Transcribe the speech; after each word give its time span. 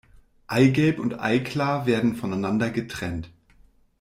Eigelb 0.47 0.97
und 0.97 1.19
Eiklar 1.19 1.85
werden 1.85 2.15
voneinander 2.15 2.71
getrennt. 2.71 3.29